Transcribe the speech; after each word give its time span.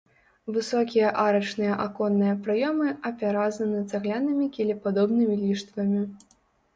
Высокія 0.53 1.09
арачныя 1.23 1.73
аконныя 1.83 2.37
праёмы 2.47 2.87
апяразаны 3.09 3.81
цаглянымі 3.91 4.47
кілепадобнымі 4.57 5.35
ліштвамі. 5.43 6.01